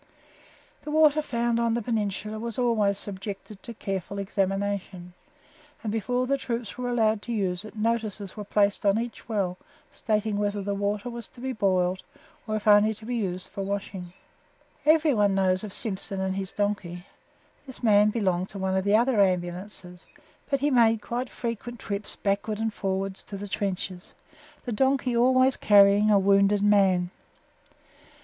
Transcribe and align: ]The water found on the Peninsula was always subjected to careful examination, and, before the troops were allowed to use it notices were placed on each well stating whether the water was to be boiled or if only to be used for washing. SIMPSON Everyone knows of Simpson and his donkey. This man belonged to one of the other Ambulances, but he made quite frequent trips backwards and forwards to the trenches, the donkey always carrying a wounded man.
]The 0.83 0.89
water 0.89 1.21
found 1.21 1.59
on 1.59 1.75
the 1.75 1.81
Peninsula 1.83 2.39
was 2.39 2.57
always 2.57 2.97
subjected 2.97 3.61
to 3.61 3.73
careful 3.75 4.17
examination, 4.17 5.13
and, 5.83 5.91
before 5.91 6.25
the 6.25 6.39
troops 6.39 6.75
were 6.75 6.89
allowed 6.89 7.21
to 7.21 7.31
use 7.31 7.63
it 7.63 7.75
notices 7.75 8.35
were 8.35 8.43
placed 8.43 8.83
on 8.83 8.97
each 8.99 9.29
well 9.29 9.59
stating 9.91 10.39
whether 10.39 10.63
the 10.63 10.73
water 10.73 11.07
was 11.07 11.27
to 11.27 11.39
be 11.39 11.53
boiled 11.53 12.01
or 12.47 12.55
if 12.55 12.67
only 12.67 12.95
to 12.95 13.05
be 13.05 13.15
used 13.15 13.49
for 13.49 13.61
washing. 13.61 14.05
SIMPSON 14.85 14.93
Everyone 14.95 15.35
knows 15.35 15.63
of 15.63 15.71
Simpson 15.71 16.19
and 16.19 16.35
his 16.35 16.51
donkey. 16.51 17.05
This 17.67 17.83
man 17.83 18.09
belonged 18.09 18.49
to 18.49 18.57
one 18.57 18.75
of 18.75 18.83
the 18.83 18.95
other 18.95 19.21
Ambulances, 19.21 20.07
but 20.49 20.61
he 20.61 20.71
made 20.71 21.03
quite 21.03 21.29
frequent 21.29 21.79
trips 21.79 22.15
backwards 22.15 22.59
and 22.59 22.73
forwards 22.73 23.23
to 23.25 23.37
the 23.37 23.47
trenches, 23.47 24.15
the 24.65 24.71
donkey 24.71 25.15
always 25.15 25.57
carrying 25.57 26.09
a 26.09 26.17
wounded 26.17 26.63
man. 26.63 27.11